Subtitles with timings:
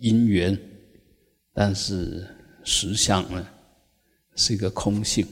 [0.00, 0.58] 因缘，
[1.52, 2.26] 但是
[2.64, 3.46] 实相呢
[4.36, 5.26] 是一个空性。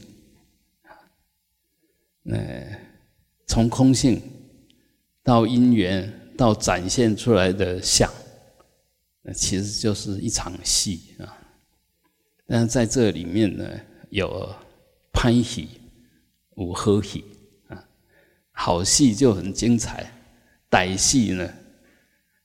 [2.25, 2.79] 呃，
[3.45, 4.21] 从空性
[5.23, 8.11] 到因缘，到展现出来的相，
[9.21, 11.37] 那其实就是一场戏啊。
[12.45, 13.65] 但是在这里面呢，
[14.09, 14.53] 有
[15.13, 15.69] 欢喜，
[16.55, 17.23] 有和喜
[17.67, 17.81] 啊。
[18.51, 20.11] 好戏就很精彩，
[20.69, 21.49] 歹戏呢，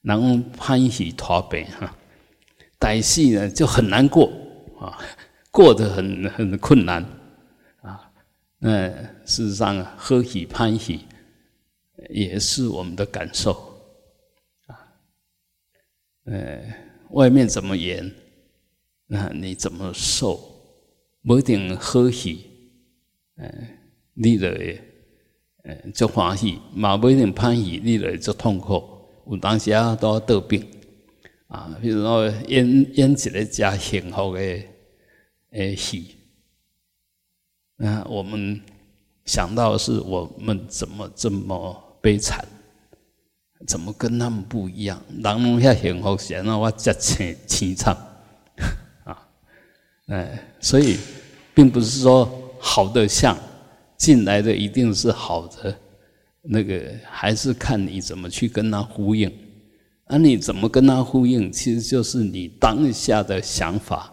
[0.00, 1.96] 然后欢喜脱悲哈，
[2.82, 4.32] 歹戏呢就很难过
[4.80, 4.98] 啊，
[5.52, 7.00] 过得很很困难
[7.80, 8.10] 啊。
[8.58, 8.88] 那
[9.24, 11.06] 事实上，喝喜欢喜
[12.10, 13.52] 也是我们的感受
[14.66, 14.74] 啊。
[16.24, 16.60] 呃，
[17.10, 18.12] 外面怎么严，
[19.06, 20.40] 那你怎么受？
[21.24, 22.46] 不一定喝喜，
[23.36, 23.48] 呃，
[24.14, 24.48] 你的
[25.62, 28.82] 呃就欢喜；嘛不一定欢喜，你的就痛苦。
[29.28, 30.66] 有当时啊都要得病
[31.52, 34.40] 啊，比如说演演一个加幸福的
[35.50, 36.16] 诶戏。
[37.76, 38.58] 那我们
[39.26, 42.42] 想到是我们怎么这么悲惨，
[43.66, 45.02] 怎么跟他们不一样？
[45.22, 47.94] 人拢遐幸福，显得我这凄凄惨
[49.04, 49.28] 啊！
[50.06, 50.96] 哎，所以
[51.54, 52.26] 并不是说
[52.58, 53.36] 好的像
[53.98, 55.78] 进来的一定是好的，
[56.40, 59.30] 那个还是看你怎么去跟他呼应。
[60.14, 61.50] 那你怎么跟他呼应？
[61.50, 64.12] 其实就是你当下的想法。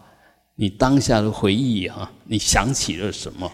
[0.56, 3.52] 你当下的回忆哈，你想起了什么，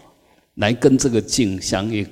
[0.54, 2.06] 来跟这个境相应？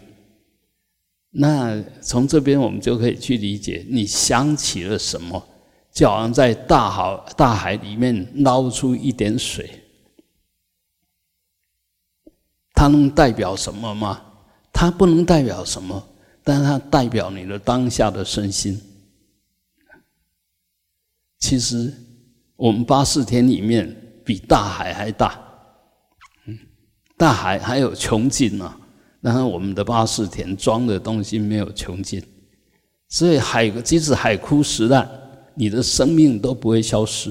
[1.31, 5.41] 那从这边我们就可以去理解，你想起了什么，
[5.93, 9.71] 就好像在大好大海里面捞出一点水，
[12.73, 14.21] 它能代表什么吗？
[14.73, 16.09] 它不能代表什么，
[16.43, 18.81] 但是它代表你的当下的身心。
[21.45, 21.93] 其实
[22.57, 23.95] 我们八四天里面。
[24.27, 25.39] 比大海还大，
[27.15, 28.75] 大海还有穷尽呢，
[29.21, 32.25] 然后我们的八士田装的东西没有穷尽，
[33.11, 35.07] 所以海即使海枯石烂，
[35.55, 37.31] 你的生命都不会消失，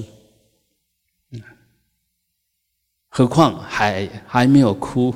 [3.08, 5.12] 何况海还没有枯，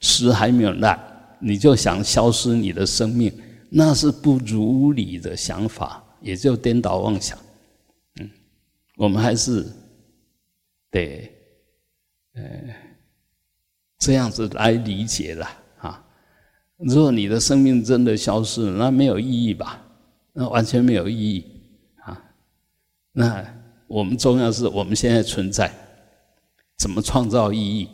[0.00, 0.98] 石还没有烂，
[1.38, 3.30] 你就想消失你的生命，
[3.68, 7.38] 那是不如理的想法，也就颠倒妄想，
[8.98, 9.64] 我们还是。
[10.90, 11.30] 对，
[12.34, 12.42] 呃，
[13.98, 15.46] 这样子来理解了
[15.78, 16.02] 啊。
[16.78, 19.84] 如果你的生命真的消失了，那没有意义吧？
[20.32, 21.44] 那完全没有意义
[21.96, 22.18] 啊。
[23.12, 23.44] 那
[23.86, 25.70] 我们重要是我们现在存在，
[26.78, 27.88] 怎么创造意义？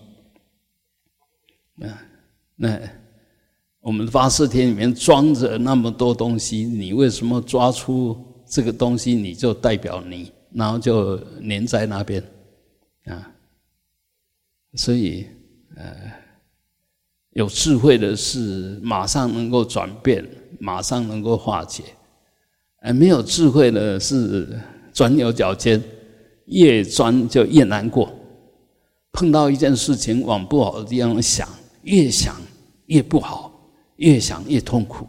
[1.75, 1.99] 那
[2.55, 2.81] 那
[3.81, 8.17] 我们八四天里面装着那么多东西，你为什么抓出
[8.47, 12.23] 这个东西，你就代表你，然后就粘在那边？
[13.07, 13.31] 啊，
[14.75, 15.27] 所以
[15.77, 15.95] 呃，
[17.31, 20.25] 有智慧的是马上能够转变，
[20.59, 21.83] 马上能够化解；
[22.81, 24.59] 而没有智慧的是
[24.93, 25.83] 钻牛角尖，
[26.47, 28.11] 越钻就越难过。
[29.13, 31.49] 碰到一件事情往不好的地方想，
[31.83, 32.41] 越想
[32.87, 35.07] 越不好，越想越痛苦，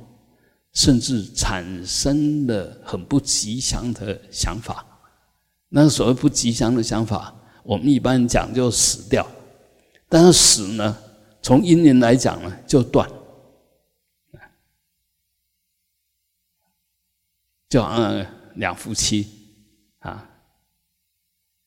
[0.73, 4.85] 甚至产生了很不吉祥的想法。
[5.75, 7.35] 那个所谓不吉祥的想法。
[7.63, 9.27] 我们一般讲就死掉，
[10.07, 10.97] 但是死呢，
[11.41, 13.09] 从因缘来讲呢，就断，
[17.67, 18.25] 就好像
[18.55, 19.27] 两夫妻
[19.99, 20.29] 啊，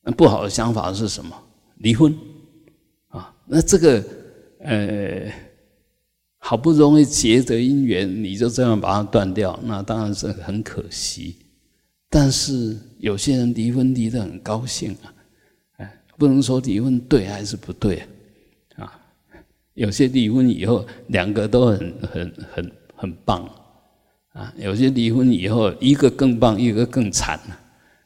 [0.01, 1.39] 那不好的想法是什么？
[1.75, 2.17] 离婚
[3.09, 4.03] 啊，那这个
[4.61, 5.31] 呃，
[6.37, 11.35] 好不容易结的姻缘，你就这样把它断掉，那当然是很可惜。
[12.09, 15.13] 但是有些人离婚离得很高兴啊。
[16.17, 18.03] 不能说离婚对还是不对
[18.75, 18.99] 啊？
[19.73, 23.49] 有些离婚以后两个都很很很很棒
[24.33, 27.39] 啊，有些离婚以后一个更棒，一个更惨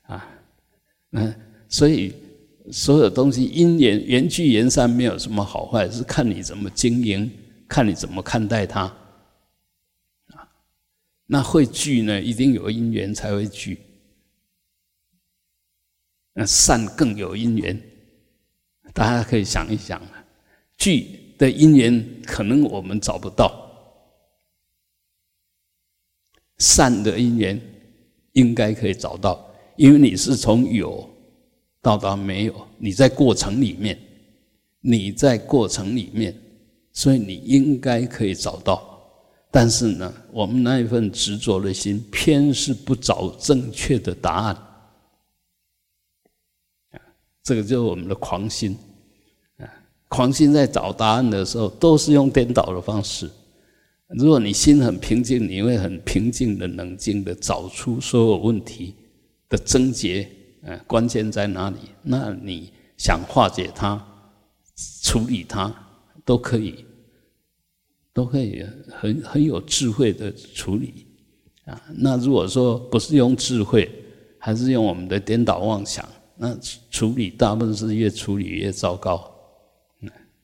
[0.03, 0.29] 啊。
[1.13, 1.33] 嗯，
[1.67, 2.13] 所以
[2.71, 7.31] 所有东西因缘缘聚缘散，没有什么好坏，是看你怎么经营，
[7.67, 8.81] 看你怎么看待它
[10.27, 10.47] 啊。
[11.25, 13.79] 那会聚呢，一定有因缘才会聚。
[16.33, 17.79] 那善更有因缘。
[18.93, 20.25] 大家可以想一想啊，
[20.77, 23.51] 聚的因缘可能我们找不到，
[26.57, 27.59] 善的因缘
[28.33, 31.09] 应该可以找到，因为你是从有
[31.81, 33.99] 到达没有，你在过程里面，
[34.79, 36.35] 你在过程里面，
[36.91, 38.89] 所以你应该可以找到。
[39.49, 44.57] 但是呢，我们那一份执着的心，偏是不找正确的答案。
[47.43, 48.77] 这个就是我们的狂心
[49.57, 49.67] 啊！
[50.07, 53.29] 狂心在找答案的时候，都是用颠倒的方式。
[54.07, 58.95] 如果你心很平静，你会很平静的、冷静的找出所有问题
[59.49, 60.29] 的症结，
[60.61, 61.77] 呃，关键在哪里？
[62.01, 64.01] 那你想化解它、
[65.01, 65.73] 处理它，
[66.23, 66.85] 都可以，
[68.13, 71.07] 都可以很很有智慧的处理
[71.65, 71.81] 啊。
[71.95, 73.89] 那如果说不是用智慧，
[74.37, 76.57] 还是用我们的颠倒妄想，那
[76.89, 79.33] 处理大部分是越处理越糟糕，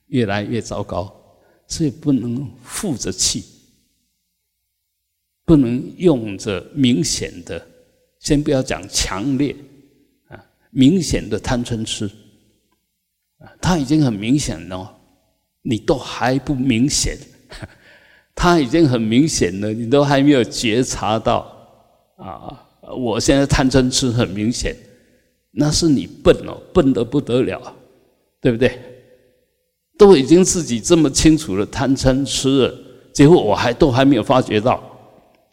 [0.08, 1.14] 越来越糟糕，
[1.68, 3.44] 所以不能负着气。
[5.46, 7.68] 不能用着明显的，
[8.20, 9.56] 先不要讲强烈
[10.28, 12.06] 啊，明显的贪嗔痴
[13.40, 14.96] 啊，他已经很明显了，
[15.64, 17.18] 你都还不明显，
[18.36, 21.52] 他已经很明显了，你都还没有觉察到
[22.18, 22.68] 啊！
[22.96, 24.78] 我现在贪嗔痴很明显，
[25.52, 27.76] 那是你笨哦，笨得不得了，
[28.40, 28.80] 对不对？
[29.98, 32.76] 都已经自己这么清楚了贪嗔痴了，
[33.14, 34.82] 结果我还都还没有发觉到。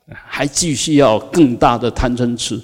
[0.09, 2.61] 还继续要更大的贪嗔痴，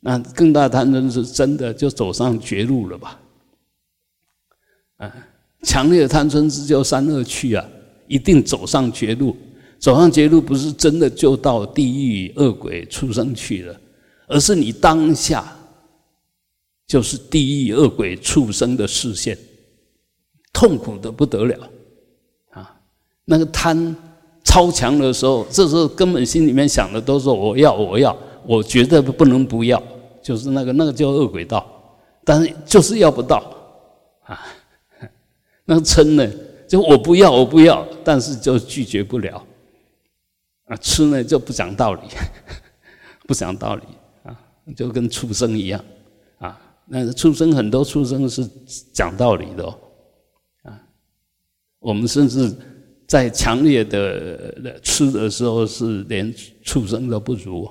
[0.00, 3.20] 那更大的贪嗔痴真的就走上绝路了吧？
[4.96, 5.12] 啊，
[5.62, 7.64] 强烈的贪嗔痴就三恶趣啊，
[8.08, 9.36] 一定走上绝路。
[9.78, 13.80] 走上绝路不是真的就到地狱恶鬼畜生去了，
[14.26, 15.56] 而是你当下
[16.86, 19.38] 就是地狱恶鬼畜生的视线，
[20.52, 21.70] 痛苦的不得了
[22.50, 22.80] 啊！
[23.24, 23.96] 那个贪。
[24.46, 28.16] 超强的时候，这时候根本心里面想的都是我要我要，
[28.46, 29.82] 我绝对不能不要，
[30.22, 31.66] 就是那个那个叫恶鬼道，
[32.24, 33.42] 但是就是要不到
[34.24, 34.38] 啊。
[35.64, 36.30] 那个嗔呢，
[36.68, 39.44] 就我不要我不要，但是就拒绝不了
[40.66, 40.76] 啊。
[40.76, 42.02] 吃呢就不讲道理，
[43.26, 43.82] 不讲道理
[44.24, 44.38] 啊，
[44.76, 45.82] 就跟畜生一样。
[46.86, 48.48] 那畜生很多畜生是
[48.92, 49.66] 讲道理的
[50.62, 50.80] 啊，
[51.78, 52.54] 我们甚至。
[53.06, 57.70] 在强烈的吃的时候，是连畜生都不如，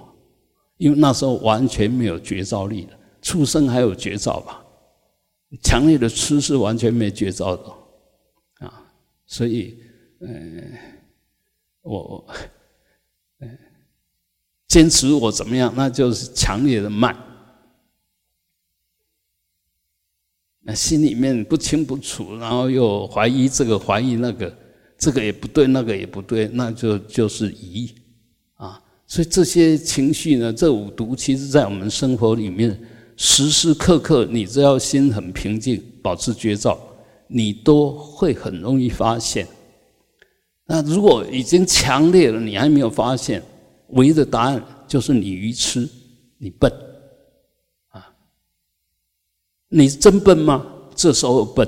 [0.78, 2.94] 因为那时候完全没有觉照力的。
[3.20, 4.64] 畜生还有觉照吧？
[5.64, 8.86] 强烈的吃是完全没觉照的啊！
[9.26, 9.80] 所以，
[10.22, 10.72] 嗯，
[11.82, 12.26] 我，
[13.40, 13.58] 嗯，
[14.68, 17.18] 坚持我怎么样，那就是强烈的慢。
[20.64, 24.54] 那心里面不清不楚，然后又怀疑这个，怀疑那个。
[24.96, 27.94] 这个也不对，那个也不对，那就就是疑
[28.56, 28.82] 啊。
[29.06, 32.80] 所以这些情绪呢，这五毒，其实在我们生活里面，
[33.18, 36.80] 时时刻刻，你只要心很平静，保持觉照，
[37.28, 39.46] 你都会很容易发现。
[40.68, 43.44] 那如果已经强烈了，你还没有发现，
[43.90, 45.90] 唯一的答案就是你愚痴，
[46.38, 46.72] 你笨。
[49.74, 50.66] 你真笨吗？
[50.96, 51.68] 这时候笨，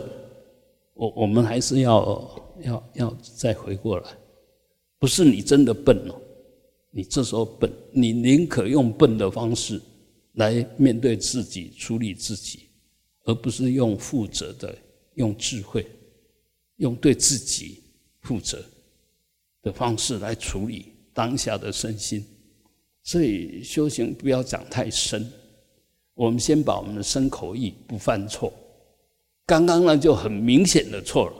[0.93, 2.41] 我我们还是要。
[2.61, 4.09] 要要再回过来，
[4.97, 6.15] 不是你真的笨哦，
[6.89, 9.79] 你这时候笨，你宁可用笨的方式
[10.35, 12.69] 来面对自己、处理自己，
[13.25, 14.73] 而不是用负责的、
[15.15, 15.85] 用智慧、
[16.77, 17.83] 用对自己
[18.21, 18.63] 负责
[19.61, 22.25] 的方式来处理当下的身心。
[23.03, 25.29] 所以修行不要讲太深，
[26.15, 28.51] 我们先把我们的身口意不犯错。
[29.45, 31.33] 刚刚呢就很明显的错了。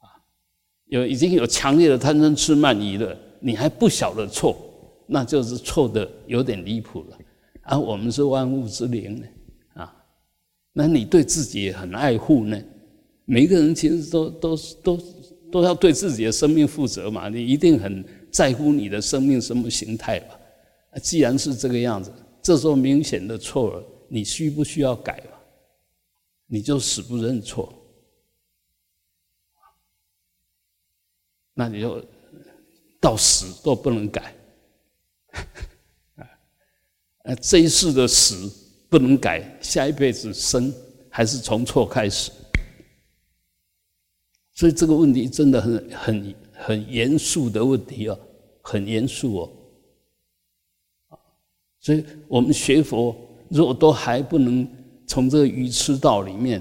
[0.00, 0.06] 啊
[0.88, 4.56] 有已经有强烈的贪嗔痴慢疑了，你还不晓得错，
[5.06, 7.18] 那就是错的有点离谱了。
[7.62, 9.26] 而我们是万物之灵呢，
[9.74, 9.96] 啊，
[10.72, 12.60] 那你对自己也很爱护呢。
[13.24, 15.00] 每一个人其实都都都
[15.50, 20.38] 都要对自己的生命负责嘛，你一定很在乎你的生命什么形态吧？
[21.02, 22.12] 既然是这个样子，
[22.46, 25.42] 这时候明显的错了，你需不需要改吧？
[26.46, 27.74] 你就死不认错。
[31.54, 32.00] 那你就
[33.00, 34.32] 到死都不能改，
[37.24, 38.48] 啊，这一世的死
[38.88, 40.72] 不能改，下一辈子生
[41.10, 42.30] 还是从错开始，
[44.52, 48.16] 所以这个问题真的很很很严肃的问题啊，
[48.62, 49.52] 很严肃哦，
[51.86, 53.14] 所以我们学佛
[53.48, 54.66] 如果都还不能
[55.06, 56.60] 从这个愚痴道里面，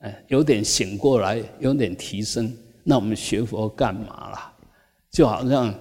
[0.00, 2.54] 哎，有点醒过来，有点提升。
[2.84, 4.54] 那我们学佛干嘛啦？
[5.10, 5.74] 就好像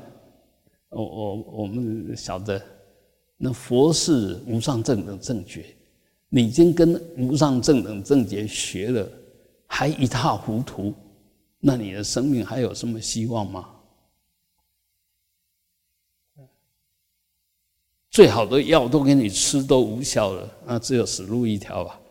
[0.92, 2.62] 我我我们晓得，
[3.38, 5.66] 那佛是无上正等正觉，
[6.30, 9.06] 你已经跟无上正等正觉学了，
[9.68, 10.94] 还一塌糊涂，
[11.60, 13.68] 那你的生命还有什么希望吗？
[18.20, 22.02] 最好的药都给你吃都无效了，那只有死路一条吧。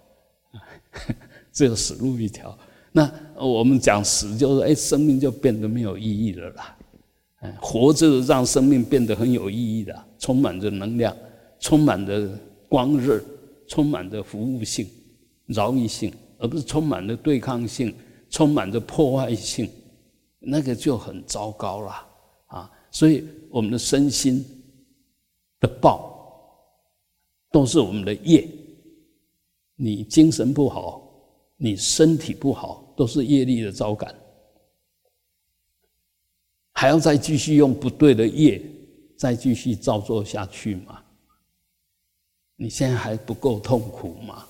[1.53, 2.59] 只有死路一条。
[2.93, 6.79] 那我们讲死，就是哎，生命就变得没有意义了啦。
[7.41, 11.15] 哎，活着让生命变得很有意义的，充满着能量，
[11.61, 12.27] 充满着
[12.71, 13.23] 光热，
[13.67, 14.88] 充满着服务性、
[15.45, 17.95] 饶益性，而不是充满着对抗性、
[18.31, 19.69] 充满着破坏性，
[20.38, 21.93] 那个就很糟糕了
[22.47, 22.71] 啊！
[22.91, 24.43] 所以我们的身心
[25.61, 26.62] 的报
[27.50, 28.49] 都是我们的业，
[29.77, 31.05] 你精神不好。
[31.61, 34.15] 你身体不好，都是业力的招感，
[36.71, 38.62] 还要再继续用不对的业，
[39.17, 41.03] 再继续照做下去吗？
[42.55, 44.47] 你现在还不够痛苦吗？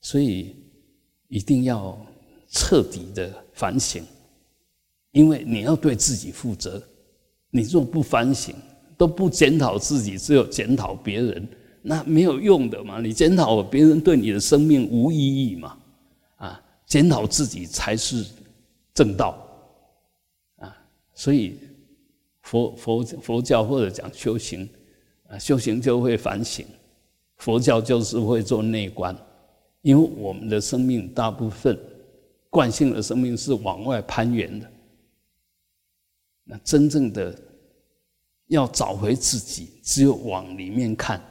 [0.00, 0.56] 所以
[1.28, 1.94] 一定要
[2.48, 4.02] 彻底的反省，
[5.10, 6.82] 因为你要对自己负责。
[7.54, 8.54] 你若不反省，
[8.96, 11.46] 都不检讨自己，只有检讨别人。
[11.82, 13.00] 那没有用的嘛！
[13.00, 15.76] 你检讨别人对你的生命无意义嘛？
[16.36, 18.24] 啊，检讨自己才是
[18.94, 19.36] 正道
[20.58, 20.72] 啊！
[21.12, 21.58] 所以
[22.42, 24.68] 佛佛佛教或者讲修行
[25.28, 26.64] 啊，修行就会反省，
[27.36, 29.14] 佛教就是会做内观，
[29.80, 31.76] 因为我们的生命大部分
[32.48, 34.70] 惯性的生命是往外攀援的，
[36.44, 37.36] 那真正的
[38.48, 41.22] 要找回自己，只有往里面看。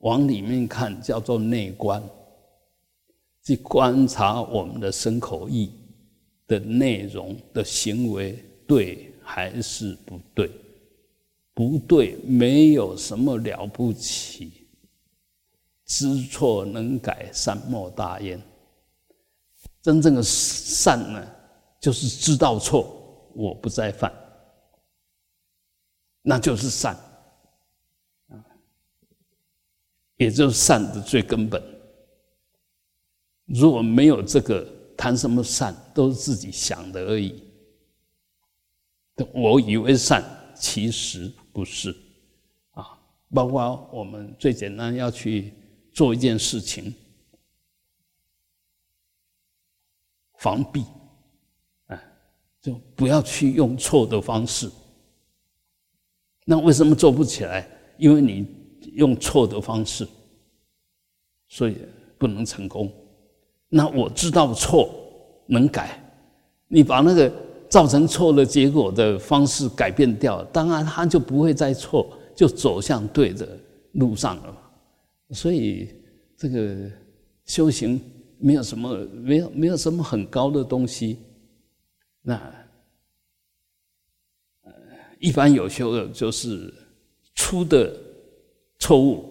[0.00, 2.02] 往里面看，叫做内观，
[3.42, 5.72] 去观察我们的身口意
[6.46, 8.38] 的内容的行为，
[8.68, 10.50] 对还是不对？
[11.54, 14.68] 不对，没有什么了不起。
[15.86, 18.40] 知错能改，善莫大焉。
[19.80, 21.26] 真正的善呢，
[21.80, 24.12] 就是知道错，我不再犯，
[26.28, 26.98] 那就是善。
[30.16, 31.62] 也就是善的最根本。
[33.44, 34.66] 如果没有这个，
[34.96, 37.44] 谈什么善都是自己想的而已。
[39.34, 40.24] 我以为善，
[40.58, 41.94] 其实不是
[42.70, 42.98] 啊。
[43.32, 45.52] 包括我们最简单要去
[45.92, 46.94] 做一件事情，
[50.38, 50.82] 防避，
[51.88, 52.02] 哎，
[52.62, 54.70] 就不要去用错的方式。
[56.46, 57.68] 那为什么做不起来？
[57.98, 58.46] 因为你。
[58.92, 60.06] 用错的方式，
[61.48, 61.76] 所以
[62.16, 62.90] 不能成功。
[63.68, 64.88] 那我知道错
[65.48, 66.02] 能改，
[66.66, 67.30] 你把那个
[67.68, 73.46] 造成错的结果的方式改变掉，当然他就不会再错，就走向对的
[73.92, 74.56] 路上了。
[75.30, 75.90] 所以
[76.38, 76.90] 这个
[77.44, 78.00] 修行
[78.38, 81.18] 没有什么，没有没有什么很高的东西。
[82.22, 82.40] 那，
[85.18, 86.72] 一般有修的，就是
[87.34, 87.92] 出的。
[88.78, 89.24] 错误，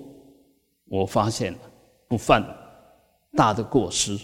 [0.86, 1.60] 我发现了，
[2.08, 2.44] 不犯
[3.38, 4.20] 大的过失。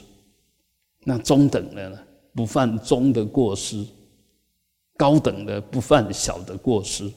[1.04, 2.00] 那中等的呢？
[2.34, 3.86] 不犯中的过失；
[4.98, 7.10] 高等的不犯小的过失。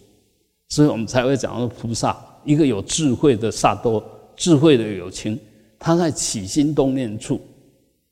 [0.69, 4.05] 所以我们才会讲到菩萨，一个有智慧的萨多，
[4.37, 5.41] 智慧的有情，
[5.79, 7.41] 他在起心动念处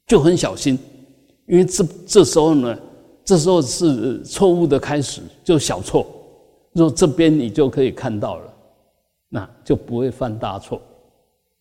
[0.07, 0.79] 就很小心，
[1.47, 2.79] 因为这这时候呢，
[3.27, 6.07] 这时候是错误的开始，就小错。
[6.73, 8.49] 若这边你就可以看到了。
[9.35, 10.79] 那就不会犯大错，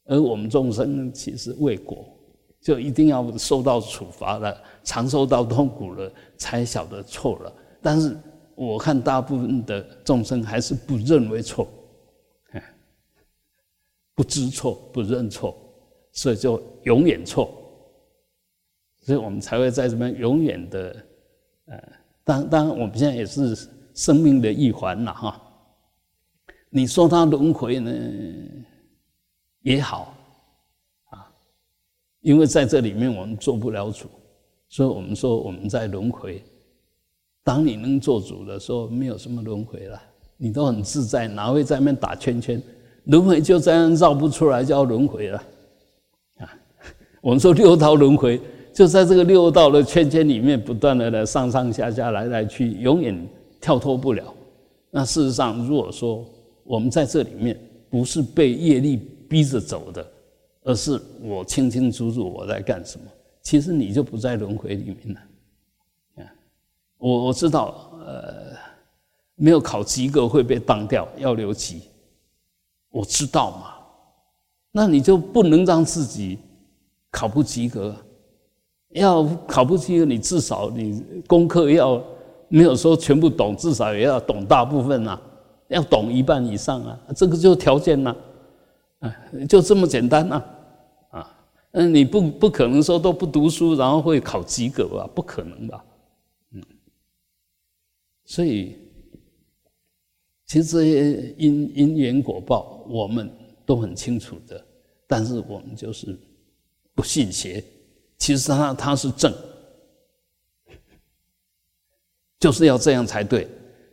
[0.04, 2.06] 而我们众生其实为果，
[2.60, 7.54] 就一定要受到处罚了，常受到痛苦了，才晓得错了。
[7.82, 8.14] 但是
[8.56, 11.66] 我看大部分的众生还是不认为错，
[14.16, 15.56] 不知错，不认错，
[16.12, 17.50] 所以就永远错。
[19.00, 20.96] 所以我们才会在这边永远的，
[21.68, 21.82] 呃，
[22.26, 23.56] 当当然我们现在也是
[24.02, 25.40] 生命的一环了哈。
[26.72, 27.92] 你说他轮回呢
[29.62, 30.16] 也好
[31.12, 31.30] 啊，
[32.22, 34.08] 因为在这里面我们做不了主，
[34.70, 36.42] 所以我们说我们在轮回。
[37.44, 40.02] 当你能做主的时候，没有什么轮回了，
[40.36, 42.60] 你都很自在，哪会在那边打圈圈？
[43.04, 45.44] 轮回就这样绕不出来，叫轮回了
[46.38, 46.50] 啊！
[47.22, 48.42] 我们说六道轮回，
[48.74, 53.28] 就在这个六道的圈圈里面，不断的来上上下下来来去，永远
[53.62, 54.34] 跳脱不了。
[54.90, 56.26] 那事实上，如果说
[56.64, 57.58] 我们在这里面
[57.90, 58.98] 不是被业力
[59.30, 60.06] 逼着走的，
[60.64, 63.06] 而是我清清楚楚我在干什么。
[63.42, 65.22] 其实你就不在轮回里面了。
[66.24, 66.34] 啊，
[66.98, 68.56] 我我知道，呃，
[69.36, 71.84] 没有考及格会被当掉，要留级。
[72.90, 73.74] 我知道嘛，
[74.72, 76.38] 那你就不能让自己
[77.10, 77.96] 考不及格。
[78.90, 82.04] 要考不及格，你至少你功课要
[82.52, 85.20] 没有说全部懂，至少也要懂大部分啊。
[85.70, 88.14] 要懂一半以上啊，这个就条件呐，
[89.00, 89.16] 啊，
[89.48, 90.44] 就这么简单呐，
[91.12, 91.34] 啊
[91.72, 95.10] 嗯，你不不可能说都不读书，然后会考及格吧？
[95.16, 95.82] 不可能吧？
[96.54, 96.62] 嗯，
[98.26, 98.76] 所以
[100.46, 103.32] 其实因因缘果报，我们
[103.66, 104.62] 都很清楚的，
[105.08, 106.20] 但是我们就是
[106.94, 107.64] 不信邪。
[108.18, 109.34] 其实他他是正，
[112.42, 113.48] 就是要这样才对。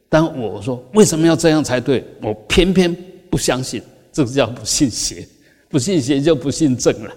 [0.09, 2.05] 但我说为什么要这样才对？
[2.21, 2.93] 我偏偏
[3.31, 5.25] 不相信，这个叫不信邪。
[5.71, 7.13] 不信邪就不信正了，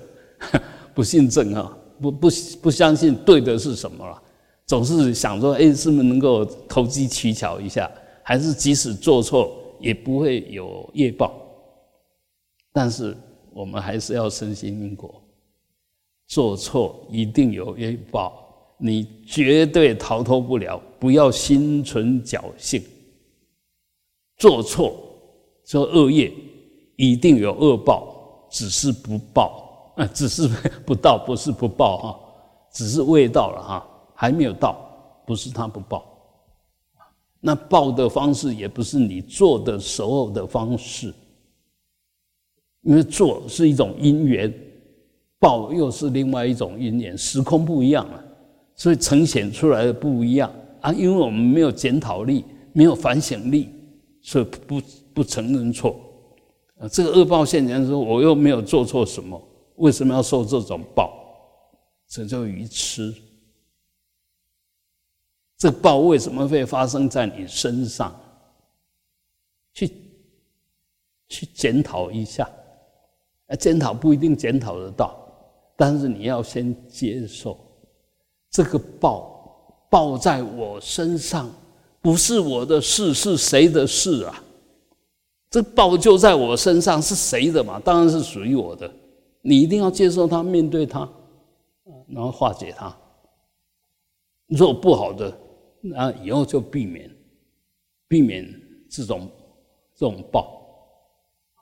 [0.93, 2.29] 不信正啊，不不
[2.61, 4.21] 不相信对的是什么了，
[4.67, 7.89] 总是想说，哎，是不是能够投机取巧一下？
[8.23, 11.33] 还是即使做错也不会有业报？
[12.73, 13.15] 但是
[13.53, 15.23] 我们还是要深信因果。
[16.27, 18.50] 做错一定有业报，
[18.83, 20.81] 你绝对逃脱不了。
[20.99, 22.81] 不要心存侥幸，
[24.37, 24.95] 做错
[25.63, 26.31] 做恶业
[26.95, 30.47] 一定有恶报，只是不报啊，只是
[30.85, 32.19] 不到，不是不报哈，
[32.71, 34.77] 只是未到了哈，还没有到，
[35.25, 36.05] 不是他不报。
[37.39, 41.11] 那报的方式也不是你做的时候的方式，
[42.81, 44.53] 因为做是一种因缘。
[45.39, 48.23] 报又是另外一种因缘，时空不一样了，
[48.81, 50.91] 所以呈现出来的不一样啊。
[50.91, 53.69] 因为我们没有检讨力，没有反省力，
[54.23, 54.81] 所以不
[55.13, 55.95] 不承认错
[56.79, 56.87] 啊。
[56.87, 59.39] 这个恶报现前说，我又没有做错什么，
[59.75, 61.13] 为什么要受这种报？
[62.07, 63.13] 这叫愚痴。
[65.59, 68.19] 这报为什么会发生在你身上？
[69.75, 69.91] 去
[71.29, 72.49] 去检讨一下，
[73.45, 75.15] 啊，检讨不一定检讨得到。
[75.77, 77.59] 但是你要先接受
[78.51, 81.49] 这个报报在我身上，
[82.01, 84.43] 不是我的事，是谁的事啊？
[85.49, 87.79] 这报就在我身上，是谁的嘛？
[87.79, 88.93] 当然是属于我的。
[89.41, 91.09] 你一定要接受它，面对它，
[92.07, 92.95] 然后化解它。
[94.45, 95.35] 你说我不好的，
[95.79, 97.09] 那以后就避免，
[98.07, 98.45] 避免
[98.89, 99.29] 这种
[99.95, 100.61] 这种报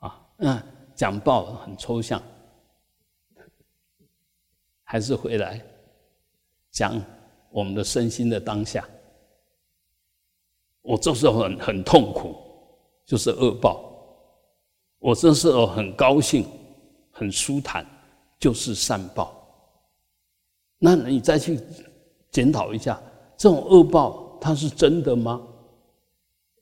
[0.00, 0.20] 啊。
[0.36, 0.62] 那
[0.94, 2.20] 讲报很抽象。
[4.82, 5.64] 还是回来
[6.70, 7.00] 讲
[7.50, 8.86] 我们的身心的当下。
[10.82, 12.34] 我这时候很很痛苦，
[13.04, 13.80] 就是恶报；
[14.98, 16.46] 我这时候很高兴、
[17.10, 17.86] 很舒坦，
[18.38, 19.34] 就是善报。
[20.78, 21.60] 那你再去
[22.30, 23.00] 检讨一下，
[23.36, 25.40] 这种恶报它是真的吗？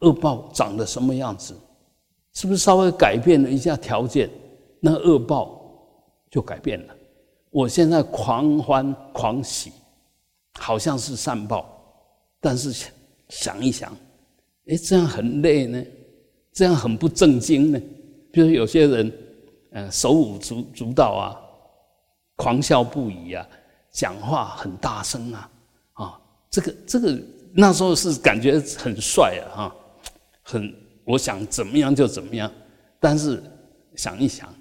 [0.01, 1.57] 恶报长得什么样子？
[2.33, 4.31] 是不是稍微改变了一下条件，
[4.81, 5.61] 那恶报
[6.31, 6.95] 就改变了？
[7.51, 9.73] 我现在狂欢狂喜，
[10.59, 11.67] 好像是善报，
[12.41, 12.91] 但是想
[13.29, 13.97] 想一想，
[14.67, 15.83] 哎，这样很累呢，
[16.53, 17.81] 这样很不正经呢。
[18.33, 19.13] 比如有些人，
[19.71, 21.37] 嗯，手舞足足蹈啊，
[22.37, 23.47] 狂笑不已啊，
[23.91, 25.51] 讲话很大声啊，
[25.95, 27.19] 啊，这个这个
[27.53, 29.77] 那时候是感觉很帅啊，哈，
[30.43, 32.53] 很我想怎么样就怎么样，
[33.01, 33.43] 但是
[33.97, 34.53] 想一想，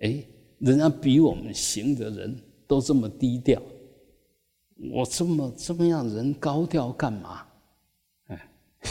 [0.00, 0.24] 哎。
[0.60, 3.58] 人家比我们行的人都这么低调，
[4.92, 7.42] 我这么这么样人高调干嘛？
[8.28, 8.48] 哎，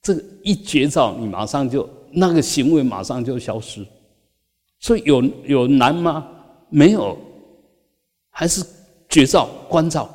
[0.00, 3.84] 这个一绝照，你马上就那个行为马上就消失。
[4.80, 6.28] 所以有有难吗？
[6.68, 7.18] 没有，
[8.30, 8.64] 还是
[9.08, 10.08] 绝照关照。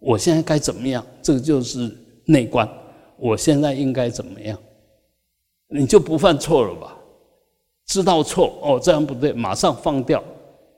[0.00, 1.04] 我现在该怎么样？
[1.22, 2.68] 这个就是内观。
[3.16, 4.58] 我现在应该怎么样？
[5.68, 6.96] 你就不犯错了吧？
[7.86, 10.22] 知道错哦，这样不对，马上放掉，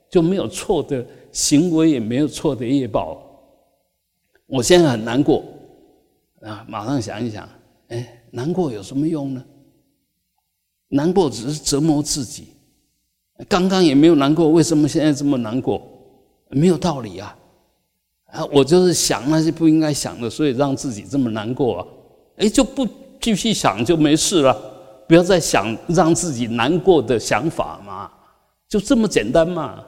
[0.09, 3.23] 就没有错的行为，也没有错的业报。
[4.45, 5.43] 我现在很难过
[6.41, 7.47] 啊，马上想一想，
[7.89, 9.43] 哎，难过有什么用呢？
[10.89, 12.47] 难过只是折磨自己。
[13.49, 15.81] 刚刚也没有难过，为什么现在这么难过？
[16.49, 17.37] 没有道理啊！
[18.31, 21.87] 啊，我就是想那些不应该想的，所以让自己这么难过啊。
[22.37, 22.87] 哎，就不
[23.19, 24.55] 继续想就没事了。
[25.07, 28.11] 不要再想让自己难过的想法嘛，
[28.67, 29.83] 就这么简单嘛。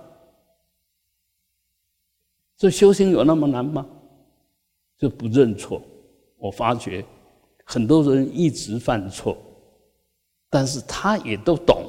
[2.59, 3.87] 这修行有那么难吗？
[4.97, 5.81] 就不认错。
[6.37, 7.03] 我发觉
[7.63, 9.37] 很多人一直犯错，
[10.49, 11.85] 但是他也都懂，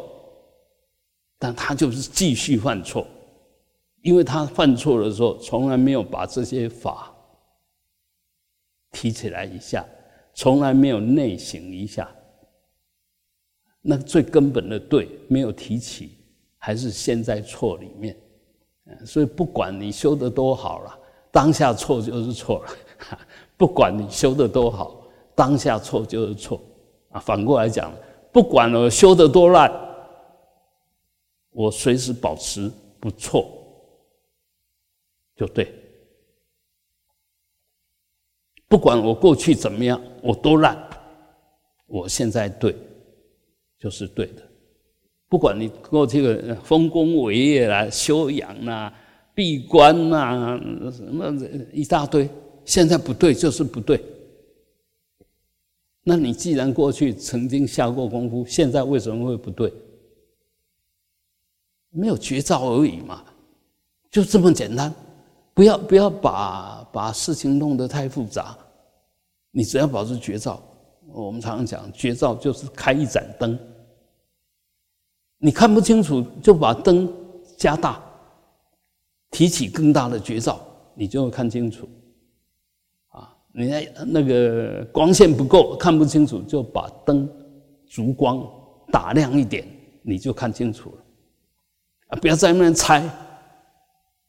[1.41, 3.05] 但他就是继续犯错，
[4.03, 7.13] 因为他犯错的时候从来没有把这些法
[8.93, 9.85] 提起来一下，
[10.35, 12.09] 从来没有内省一下。
[13.83, 16.17] 那最根本的对没有提起，
[16.59, 18.17] 还是陷在错里面，
[19.05, 20.99] 所以不管你修的多好了，
[21.31, 22.71] 当下错就是错了；
[23.57, 25.03] 不管你修的多好，
[25.35, 26.61] 当下错就是错。
[27.11, 27.93] 啊，反过来讲，
[28.33, 29.73] 不管我修的多烂，
[31.51, 33.49] 我随时保持不错。
[35.35, 35.75] 就对。
[38.69, 40.79] 不管我过去怎么样，我都烂，
[41.87, 42.77] 我现在对，
[43.79, 44.43] 就是对的。
[45.31, 48.93] 不管你过去的丰功伟业啦、修养啦、
[49.33, 50.61] 闭关啦，
[50.93, 51.33] 什么
[51.73, 52.29] 一大堆，
[52.65, 54.05] 现在不对就是不对。
[56.03, 59.73] 那你既然过去曾经下过功夫，现在为什么会不对？
[61.91, 63.23] 没有绝招而已嘛，
[64.11, 64.93] 就这么简单。
[65.55, 68.59] 不要不要把把事情弄得太复杂，
[69.53, 70.61] 你只要保持绝招。
[71.13, 73.57] 我们常常讲，绝招就是开一盏灯，
[75.43, 77.13] 你看不清楚就把灯
[77.57, 78.01] 加大，
[79.31, 80.61] 提起更大的绝招，
[80.95, 81.89] 你就会看清楚。
[83.09, 87.29] 啊，你那那个光线不够，看不清楚，就把灯
[87.89, 88.47] 烛光
[88.93, 89.67] 打亮一点，
[90.03, 91.05] 你就看清楚了。
[92.09, 93.09] 啊，不要在那边猜。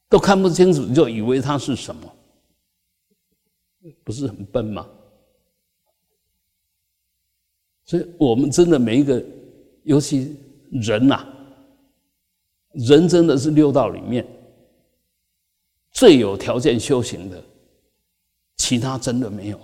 [0.09, 2.13] 都看不清楚，就以为它是什么，
[4.03, 4.85] 不是很笨吗？
[7.85, 9.23] 所以，我们真的每一个，
[9.83, 10.35] 尤其
[10.71, 11.25] 人呐，
[12.73, 14.25] 人真的是六道里面
[15.91, 17.43] 最有条件修行的，
[18.57, 19.59] 其他真的没有，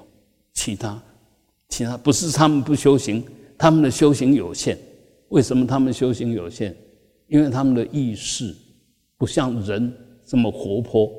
[0.53, 1.01] 其他，
[1.69, 3.23] 其他不是他们不修行，
[3.57, 4.77] 他们的修行有限。
[5.29, 6.75] 为什么他们修行有限？
[7.27, 8.55] 因为他们的意识
[9.17, 10.03] 不像人。
[10.29, 11.09] 这么活泼，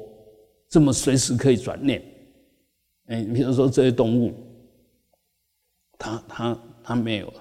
[0.68, 2.04] 这么随时可以转念，
[3.06, 4.34] 哎，比如说这些动物，
[5.98, 7.32] 它它它没有，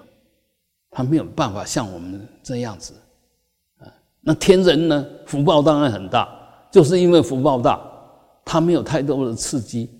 [0.90, 2.94] 他没有办法像我们这样子，
[3.78, 3.86] 啊，
[4.20, 6.28] 那天人呢，福报当然很大，
[6.70, 7.80] 就是因为福报大，
[8.44, 9.90] 他没有太多的刺激，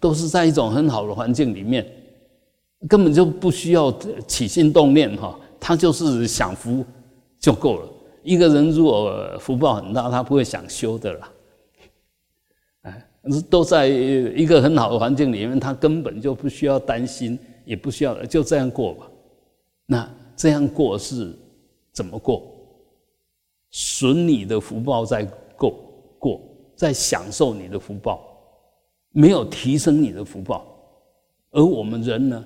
[0.00, 1.84] 都是在一种很好的环境里面，
[2.88, 3.92] 根本就不需要
[4.26, 6.84] 起心动念哈，他就是享福
[7.38, 7.88] 就够了。
[8.22, 11.30] 一个人如果福报很大，他不会想修的啦。
[13.24, 19.10] 哎，都在一个很好的环境里面，他根本就不需要担心，也不需要就这样过吧。
[19.86, 21.34] 那这样过是
[21.92, 22.42] 怎么过？
[23.70, 25.24] 损你的福报在
[25.56, 25.74] 过
[26.18, 26.40] 过，
[26.76, 28.24] 在享受你的福报，
[29.10, 30.66] 没有提升你的福报。
[31.50, 32.44] 而我们人呢，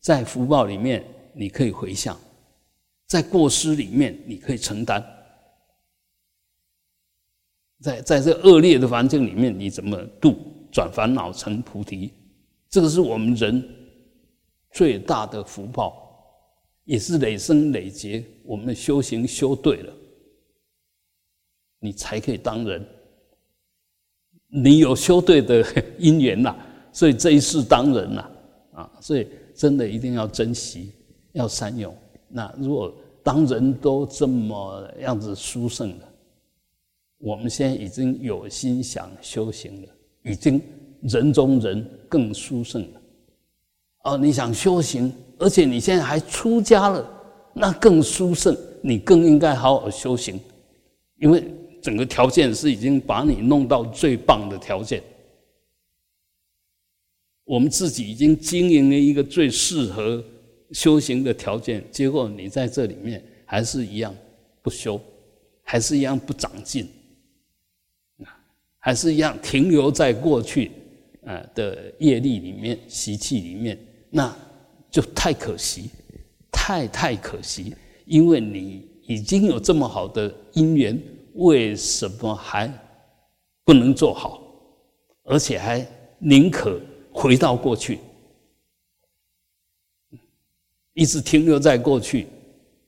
[0.00, 2.16] 在福报里面，你可以回向。
[3.06, 5.02] 在过失里面，你可以承担；
[7.82, 10.36] 在在这恶劣的环境里面，你怎么度
[10.70, 12.10] 转烦恼成菩提？
[12.70, 13.62] 这个是我们人
[14.70, 15.92] 最大的福报，
[16.84, 18.24] 也是累生累劫。
[18.44, 19.92] 我们修行修对了，
[21.80, 22.86] 你才可以当人。
[24.54, 25.64] 你有修对的
[25.98, 26.54] 因缘呐，
[26.92, 28.30] 所以这一世当人呐，
[28.74, 30.92] 啊，所以真的一定要珍惜，
[31.32, 31.94] 要善用。
[32.28, 36.11] 那如果当人都这么样子殊胜了，
[37.22, 39.88] 我们现在已经有心想修行了，
[40.24, 40.60] 已经
[41.02, 43.00] 人中人更殊胜了。
[44.02, 47.08] 哦，你想修行，而且你现在还出家了，
[47.54, 50.40] 那更殊胜，你更应该好好修行，
[51.20, 51.44] 因为
[51.80, 55.00] 整个条件是已经把你弄到最棒的条件。
[57.44, 60.22] 我们自己已经经营了一个最适合。
[60.72, 64.14] 修行的条件，结果你在这里面还是一样
[64.62, 64.98] 不修，
[65.62, 66.88] 还是一样不长进，
[68.84, 70.72] 还是一样停留在过去
[71.24, 73.78] 啊的业力里面、习气里面，
[74.10, 74.36] 那
[74.90, 75.88] 就太可惜，
[76.50, 81.00] 太太可惜，因为你已经有这么好的因缘，
[81.34, 82.68] 为什么还
[83.62, 84.42] 不能做好，
[85.22, 85.86] 而且还
[86.18, 86.80] 宁可
[87.12, 88.00] 回到过去？
[90.94, 92.26] 一直停留在过去，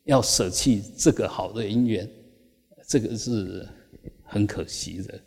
[0.07, 2.11] 要舍弃这个好的姻缘，
[2.89, 3.65] 这个是
[4.25, 5.21] 很可惜的，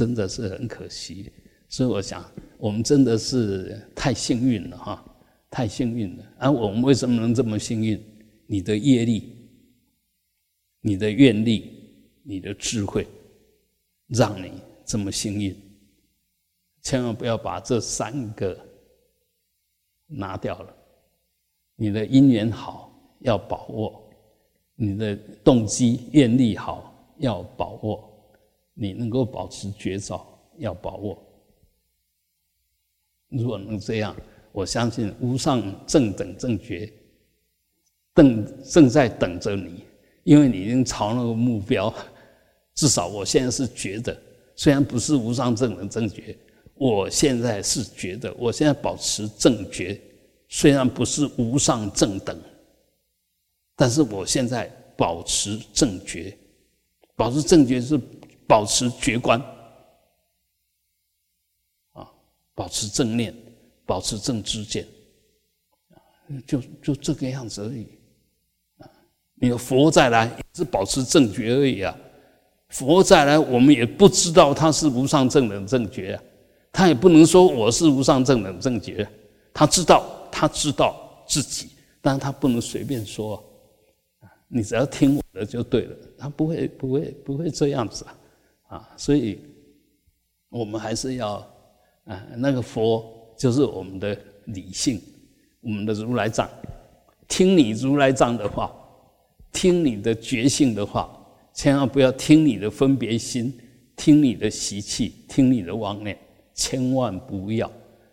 [0.00, 1.30] 真的是很可惜。
[1.68, 2.24] 所以我想，
[2.56, 5.04] 我们真的是太幸运了哈，
[5.50, 6.24] 太幸运了。
[6.38, 8.02] 而我们为什么能这么幸运？
[8.46, 9.36] 你的业力、
[10.80, 11.70] 你的愿力、
[12.22, 13.06] 你的智慧，
[14.06, 14.52] 让你
[14.86, 15.54] 这么幸运。
[16.80, 18.58] 千万不要把这三个
[20.06, 20.74] 拿掉了。
[21.76, 24.02] 你的因缘好要把握，
[24.76, 28.09] 你的动机愿力好要把握，
[28.80, 31.22] 你能够保持绝招要把握。
[33.28, 34.16] 如果能这样，
[34.52, 36.90] 我相信无上正等正觉
[38.14, 39.84] 正正在等着你，
[40.24, 41.94] 因为你已经朝那个目标。
[42.74, 44.18] 至少我现在是觉得，
[44.56, 46.34] 虽然不是无上正等正觉，
[46.74, 50.00] 我现在是觉得，我现在保持正觉。
[50.48, 52.36] 虽然不是无上正等，
[53.76, 54.66] 但是我现在
[54.96, 56.36] 保持正觉，
[57.14, 58.00] 保持正觉是
[58.50, 59.40] 保持觉观，
[61.92, 62.10] 啊，
[62.52, 63.32] 保持正念，
[63.86, 64.84] 保持正知见，
[66.44, 67.86] 就就这个样子而已。
[68.78, 68.90] 啊，
[69.36, 71.96] 你的佛再来也是保持正觉而已啊。
[72.70, 76.22] 佛再来，我们也不知道他是无上正等正觉啊，
[76.72, 79.08] 他也不能说我是无上正等正觉，
[79.54, 83.40] 他知道，他知道自己，但是他不能随便说。
[84.52, 88.18] 你只要听我的就对了，他不会不会不会这样子啊，
[88.70, 89.40] 啊，所以
[90.48, 91.34] 我们还是要
[92.04, 93.04] 啊，那个佛
[93.36, 95.02] 就是我们的理性，
[95.60, 96.48] 我们的如来藏，
[97.28, 98.72] 听你如来藏的话，
[99.52, 101.10] 听你的觉性的话，
[101.52, 103.52] 千万不要听你的分别心，
[103.96, 106.16] 听你的习气，听你的妄念，
[106.54, 107.70] 千万不要。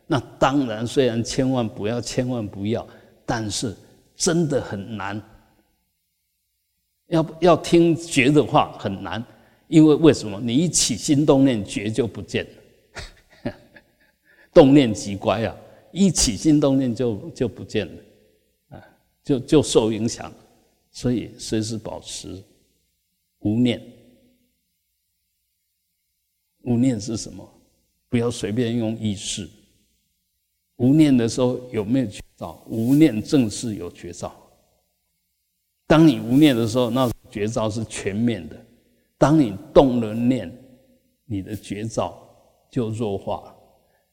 [0.08, 2.86] 那当然，虽然千万不要，千万不要，
[3.26, 3.76] 但是
[4.16, 5.22] 真的很难。
[7.10, 9.24] 要要听觉的话很难，
[9.68, 10.40] 因为为什么？
[10.40, 13.54] 你一起心动念，觉就不见了。
[14.54, 15.56] 动念极乖啊，
[15.92, 18.04] 一起心动念就就不见了，
[18.70, 18.84] 啊，
[19.24, 20.34] 就就受影响。
[20.90, 22.44] 所以随时保持
[23.40, 23.82] 无念。
[26.64, 27.48] 无念是什么？
[28.10, 29.48] 不要随便用意识。
[30.78, 32.64] 无念的时候有没有觉照？
[32.68, 34.36] 无念正是有觉照。
[35.86, 38.56] 当你无念的时候，那绝招是全面的；
[39.18, 40.52] 当你动了念，
[41.26, 42.18] 你的绝招
[42.70, 43.54] 就弱化。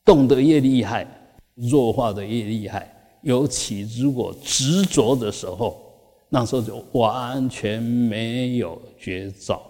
[0.04, 1.06] 动得越厉害，
[1.54, 2.90] 弱化的越厉害。
[3.22, 5.80] 尤其如果执着的时候，
[6.28, 9.62] 那时候就完全没有绝招。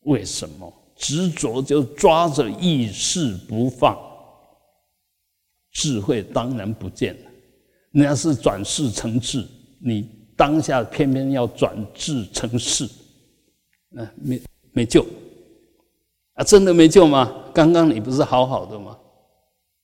[0.00, 0.72] 为什么？
[0.96, 3.98] 执着就抓着意识不放，
[5.72, 7.30] 智慧当然不见了。
[7.90, 9.46] 那要是转世成智，
[9.80, 10.20] 你。
[10.36, 12.88] 当下偏偏要转智成事，
[13.90, 14.40] 那没
[14.72, 15.04] 没救
[16.34, 16.44] 啊！
[16.44, 17.32] 真的没救吗？
[17.52, 18.96] 刚刚你不是好好的吗？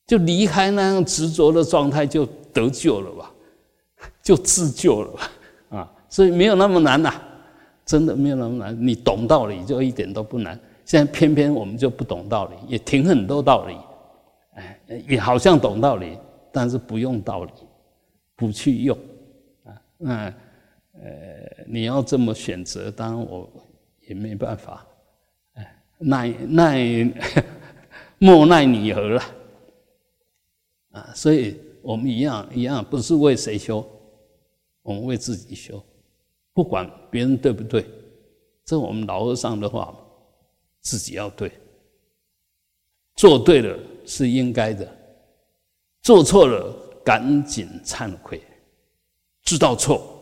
[0.07, 3.33] 就离开那样执着的状态，就得救了吧？
[4.23, 5.31] 就自救了吧？
[5.79, 5.93] 啊！
[6.09, 7.13] 所以没有那么难呐，
[7.85, 8.87] 真的没有那么难。
[8.87, 10.59] 你懂道理就一点都不难。
[10.85, 13.77] 现在偏偏我们就不懂道理，也挺很多道理，
[14.55, 16.17] 哎，也好像懂道理，
[16.53, 17.51] 但是不用道理，
[18.37, 18.97] 不去用
[19.65, 20.35] 啊，那。
[20.99, 23.47] 呃，你要这么选择，当然我
[24.07, 24.87] 也没办法，
[25.55, 27.13] 哎，奈奈
[28.19, 29.23] 莫奈你何了
[30.93, 31.13] 啊！
[31.15, 33.87] 所以我们一样一样，不是为谁修，
[34.83, 35.83] 我们为自己修，
[36.53, 37.85] 不管别人对不对，
[38.65, 39.95] 这我们老和尚的话，
[40.81, 41.53] 自己要对，
[43.15, 44.91] 做对了是应该的，
[46.03, 48.43] 做错了赶紧忏悔，
[49.43, 50.13] 知道错。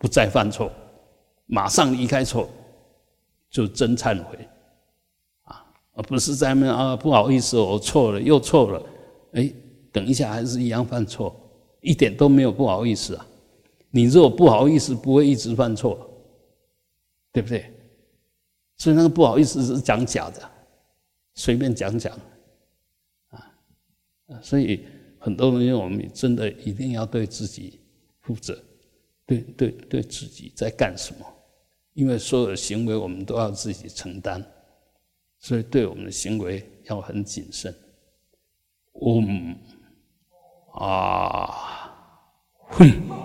[0.00, 0.70] 不再犯错，
[1.46, 2.48] 马上离开错，
[3.50, 4.48] 就真忏悔，
[5.42, 8.86] 啊，而不是在那啊不好意思，我错了又错了，
[9.32, 9.52] 哎，
[9.90, 11.34] 等一下还是一样犯错，
[11.80, 13.26] 一点都没有不好意思啊。
[13.90, 16.08] 你如果不好意思，不会一直犯错，
[17.32, 17.72] 对不对？
[18.76, 20.42] 所以那个不好意思是讲假的，
[21.34, 22.16] 随便讲讲，
[23.30, 23.40] 啊，
[24.42, 24.84] 所以
[25.18, 27.80] 很多东西我们真的一定要对自己
[28.20, 28.56] 负责。
[29.26, 31.26] 对对对，自己在干什么？
[31.98, 34.40] 因为所有的行为我们都要自己承担，
[35.40, 37.74] 所以对我们的行为要很谨慎。
[39.04, 39.56] 嗯，
[40.74, 41.90] 啊，
[42.68, 43.08] 哼。